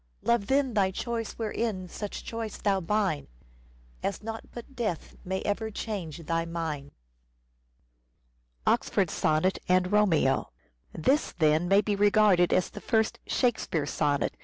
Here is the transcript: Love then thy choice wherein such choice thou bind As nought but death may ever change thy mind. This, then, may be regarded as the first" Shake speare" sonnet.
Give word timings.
Love 0.23 0.47
then 0.47 0.73
thy 0.73 0.89
choice 0.89 1.33
wherein 1.33 1.87
such 1.87 2.23
choice 2.23 2.57
thou 2.57 2.79
bind 2.81 3.27
As 4.01 4.23
nought 4.23 4.41
but 4.51 4.75
death 4.75 5.13
may 5.23 5.41
ever 5.43 5.69
change 5.69 6.17
thy 6.25 6.43
mind. 6.43 6.89
This, 8.65 8.95
then, 11.37 11.67
may 11.67 11.81
be 11.81 11.95
regarded 11.95 12.51
as 12.51 12.71
the 12.71 12.81
first" 12.81 13.19
Shake 13.27 13.59
speare" 13.59 13.85
sonnet. 13.85 14.35